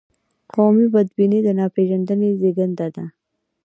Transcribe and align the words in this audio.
قومي 0.53 0.85
بدبیني 0.93 1.39
د 1.45 1.49
ناپېژندنې 1.59 2.29
زیږنده 2.41 2.87
ده. 2.95 3.05